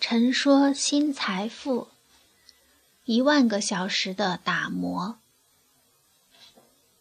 [0.00, 1.88] 陈说新财富，
[3.04, 5.16] 一万个小时的打磨。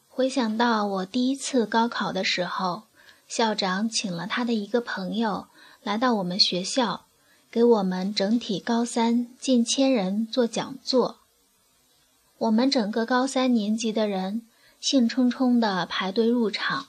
[0.09, 2.83] 回想到我第一次高考的时候，
[3.25, 5.47] 校长请了他的一个朋友
[5.81, 7.05] 来到我们学校，
[7.49, 11.19] 给我们整体高三近千人做讲座。
[12.37, 14.45] 我们整个高三年级的人
[14.81, 16.87] 兴冲冲地排队入场，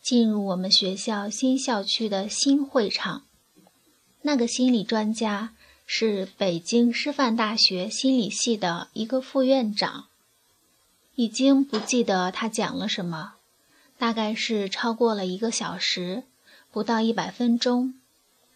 [0.00, 3.24] 进入我们学校新校区的新会场。
[4.22, 5.54] 那个心理专家
[5.86, 10.06] 是北京师范大学心理系的一个副院长，
[11.14, 13.34] 已经不记得他讲了什么，
[13.98, 16.24] 大概是超过了一个小时，
[16.70, 17.94] 不到一百分钟，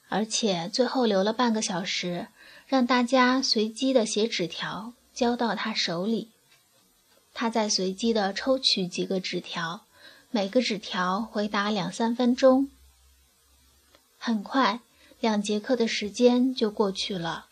[0.09, 2.29] 而且最后留了半个小时，
[2.67, 6.29] 让大家随机的写纸条交到他手里。
[7.33, 9.81] 他再随机的抽取几个纸条，
[10.31, 12.69] 每个纸条回答两三分钟。
[14.19, 14.81] 很快，
[15.25, 17.47] 两节课的时间就过去了。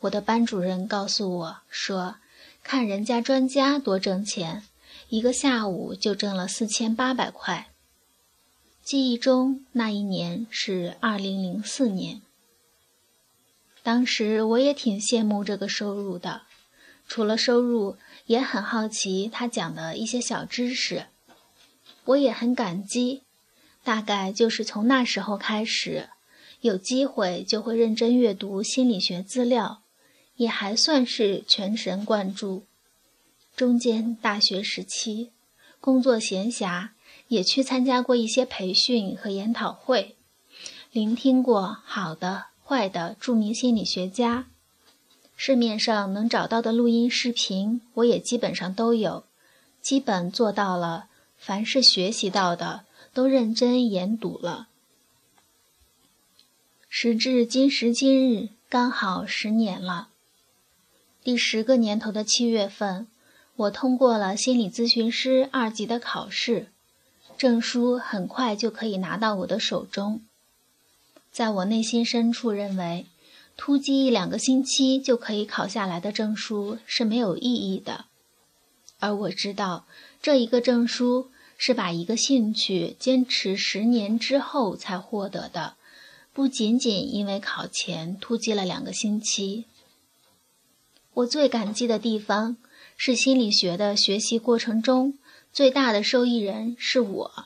[0.00, 2.16] 我的班主任告诉我说
[2.64, 4.64] ：“看人家专家多挣钱，
[5.10, 7.68] 一个下午就挣了四千八百块。”
[8.82, 12.20] 记忆中那一年是二零零四年。
[13.84, 16.42] 当时我也挺羡慕这个收入的，
[17.06, 17.96] 除了收入。
[18.26, 21.06] 也很好奇他讲的一些小知识，
[22.06, 23.22] 我也很感激。
[23.84, 26.08] 大概就是从那时候开始，
[26.64, 29.82] 有机会就会认真阅读心理学资料，
[30.36, 32.64] 也还算是全神贯注。
[33.54, 35.28] 中间大学时期，
[35.78, 36.88] 工作闲暇，
[37.28, 40.16] 也去参加过一些培训和研讨会，
[40.90, 44.46] 聆听过好的、坏的著名心理学家。
[45.36, 49.24] 市面上能找到的录音视频，我也基本上都有，
[49.82, 51.08] 基本做到了。
[51.36, 54.68] 凡是学习到的，都认真研读了。
[57.04, 60.08] 时至今时今日，刚好十年了。
[61.22, 63.06] 第十个年头的七月份，
[63.56, 66.68] 我通过了心理咨询师二级的考试，
[67.36, 70.22] 证书很快就可以拿到我的手中。
[71.30, 73.04] 在我内心深处认为。
[73.54, 78.06] 突击一两个星期就可以考下来的证书是没有意义的，
[78.98, 79.84] 而我知道
[80.22, 85.74] 这一个证书是把一个兴趣坚持十年之后才获得的，
[86.34, 89.64] 不仅仅因为考前突击了两个星期。
[91.14, 92.58] 我最感激的地方
[92.98, 95.16] 是心理学的学习过程中
[95.50, 97.44] 最大的受益人是我。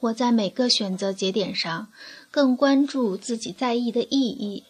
[0.00, 1.92] 我在每个选择节点上。
[2.32, 4.64] 更关注自己在意的意义，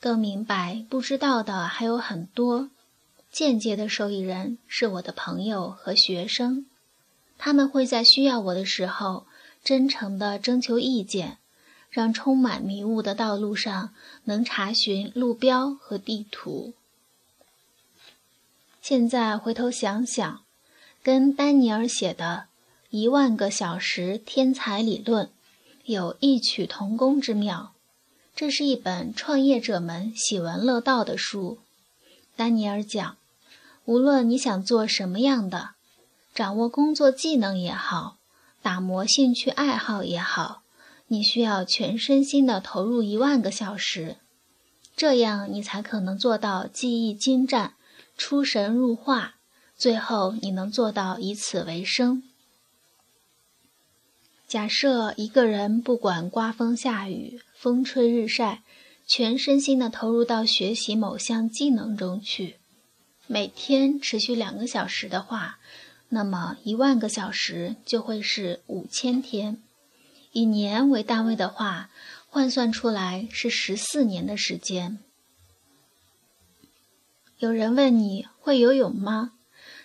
[0.00, 2.70] 更明白不知道的还有很多。
[3.30, 6.64] 间接的受益人是我的朋友和学生，
[7.36, 9.26] 他们会在需要我的时候
[9.62, 11.36] 真诚地征求意见，
[11.94, 13.94] 让充满迷雾的道路上
[14.24, 16.74] 能查询路标和地图。
[18.82, 20.42] 现在回头想想，
[21.04, 22.46] 跟丹尼尔写的
[22.90, 25.26] 《一万个小时天才理论》。
[25.84, 27.72] 有异曲同工之妙，
[28.34, 31.58] 这是一本创业者们喜闻乐道的书。
[32.34, 33.16] 丹尼尔讲，
[33.84, 35.74] 无论你想做什么样的，
[36.34, 38.16] 掌握工作技能也好，
[38.60, 40.62] 打磨兴趣爱好也好，
[41.14, 44.16] 你需要全身心的投入一万个小时，
[44.96, 47.74] 这样你才可能做到技艺精湛、
[48.18, 49.36] 出神入化，
[49.76, 52.24] 最后你能做到以此为生。
[54.48, 58.64] 假设一个人不管刮风下雨、风吹日晒，
[59.06, 62.56] 全身心的投入到学习某项技能中去，
[63.28, 65.60] 每天持续两个小时的话，
[66.08, 69.62] 那么一万个小时就会是五千天。
[70.34, 71.90] 以年为单位的话，
[72.26, 74.98] 换算出来是十四年的时间。
[77.38, 79.34] 有人问你会游泳吗？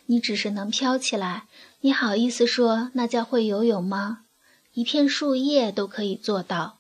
[0.08, 1.46] 你只是能飘起来，
[1.82, 4.22] 你好意思说那叫会游泳吗？
[4.74, 6.80] 一片树叶都可以做到。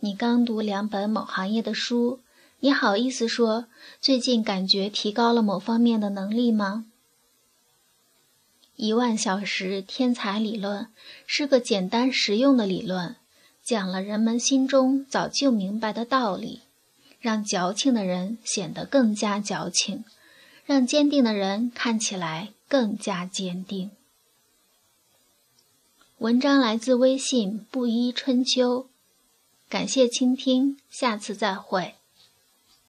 [0.00, 2.20] 你刚读两本某行业的书，
[2.60, 3.68] 你好意思说
[4.02, 6.84] 最近感觉提高了某方面的能力吗？
[8.76, 10.88] 一万小时天才理论
[11.26, 13.16] 是个简单实用的理论，
[13.64, 16.60] 讲了人们心中早就明白的道理，
[17.18, 20.04] 让矫情的人显得更加矫情，
[20.64, 23.90] 让坚定的人看起来更加坚定。
[26.18, 28.88] 文章来自微信布衣春秋，
[29.68, 31.95] 感谢倾听，下次再会。